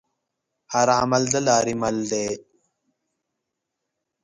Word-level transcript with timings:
هر 0.73 0.87
عمل 0.99 1.23
دلارې 1.35 1.73
مل 1.81 1.97
دی. 2.11 2.27